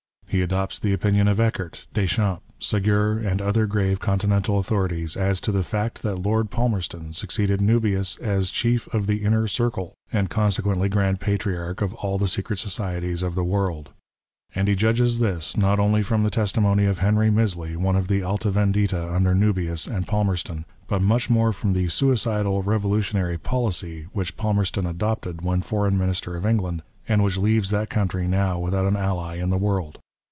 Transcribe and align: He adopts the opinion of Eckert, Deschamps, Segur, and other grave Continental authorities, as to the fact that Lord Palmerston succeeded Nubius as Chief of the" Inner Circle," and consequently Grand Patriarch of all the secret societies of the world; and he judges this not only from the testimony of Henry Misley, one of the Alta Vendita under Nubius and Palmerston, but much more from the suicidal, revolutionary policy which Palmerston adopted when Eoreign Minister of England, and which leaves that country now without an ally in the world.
He 0.33 0.41
adopts 0.41 0.79
the 0.79 0.93
opinion 0.93 1.27
of 1.27 1.41
Eckert, 1.41 1.87
Deschamps, 1.93 2.41
Segur, 2.61 3.17
and 3.19 3.41
other 3.41 3.65
grave 3.65 3.99
Continental 3.99 4.59
authorities, 4.59 5.17
as 5.17 5.41
to 5.41 5.51
the 5.51 5.61
fact 5.61 6.03
that 6.03 6.21
Lord 6.23 6.49
Palmerston 6.49 7.11
succeeded 7.11 7.59
Nubius 7.59 8.17
as 8.21 8.49
Chief 8.49 8.87
of 8.93 9.07
the" 9.07 9.25
Inner 9.25 9.49
Circle," 9.49 9.93
and 10.09 10.29
consequently 10.29 10.87
Grand 10.87 11.19
Patriarch 11.19 11.81
of 11.81 11.93
all 11.95 12.17
the 12.17 12.29
secret 12.29 12.59
societies 12.59 13.23
of 13.23 13.35
the 13.35 13.43
world; 13.43 13.89
and 14.55 14.69
he 14.69 14.73
judges 14.75 15.19
this 15.19 15.57
not 15.57 15.79
only 15.81 16.01
from 16.01 16.23
the 16.23 16.29
testimony 16.29 16.85
of 16.85 16.99
Henry 16.99 17.29
Misley, 17.29 17.75
one 17.75 17.97
of 17.97 18.07
the 18.07 18.23
Alta 18.23 18.51
Vendita 18.51 19.13
under 19.13 19.35
Nubius 19.35 19.85
and 19.85 20.07
Palmerston, 20.07 20.63
but 20.87 21.01
much 21.01 21.29
more 21.29 21.51
from 21.51 21.73
the 21.73 21.89
suicidal, 21.89 22.63
revolutionary 22.63 23.37
policy 23.37 24.07
which 24.13 24.37
Palmerston 24.37 24.85
adopted 24.85 25.41
when 25.41 25.59
Eoreign 25.61 25.97
Minister 25.97 26.37
of 26.37 26.45
England, 26.45 26.83
and 27.05 27.21
which 27.21 27.35
leaves 27.35 27.69
that 27.71 27.89
country 27.89 28.29
now 28.29 28.57
without 28.57 28.85
an 28.87 28.95
ally 28.95 29.35
in 29.35 29.49
the 29.49 29.57
world. 29.57 29.97